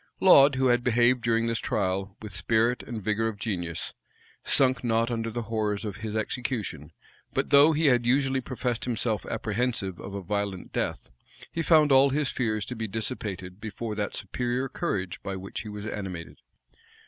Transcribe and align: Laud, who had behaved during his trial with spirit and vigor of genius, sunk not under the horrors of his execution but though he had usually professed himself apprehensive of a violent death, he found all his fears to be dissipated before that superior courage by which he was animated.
Laud, 0.19 0.55
who 0.55 0.65
had 0.69 0.83
behaved 0.83 1.21
during 1.21 1.47
his 1.47 1.59
trial 1.59 2.17
with 2.23 2.33
spirit 2.35 2.81
and 2.81 3.03
vigor 3.03 3.27
of 3.27 3.37
genius, 3.37 3.93
sunk 4.43 4.83
not 4.83 5.11
under 5.11 5.29
the 5.29 5.43
horrors 5.43 5.85
of 5.85 5.97
his 5.97 6.15
execution 6.15 6.91
but 7.35 7.51
though 7.51 7.71
he 7.71 7.85
had 7.85 8.03
usually 8.07 8.41
professed 8.41 8.85
himself 8.85 9.27
apprehensive 9.27 9.99
of 9.99 10.15
a 10.15 10.23
violent 10.23 10.73
death, 10.73 11.11
he 11.51 11.61
found 11.61 11.91
all 11.91 12.09
his 12.09 12.31
fears 12.31 12.65
to 12.65 12.75
be 12.75 12.87
dissipated 12.87 13.61
before 13.61 13.93
that 13.93 14.15
superior 14.15 14.67
courage 14.67 15.21
by 15.21 15.35
which 15.35 15.61
he 15.61 15.69
was 15.69 15.85
animated. 15.85 16.39